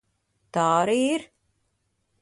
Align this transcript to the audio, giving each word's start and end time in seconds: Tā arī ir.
Tā 0.57 0.63
arī 0.79 0.97
ir. 1.11 1.29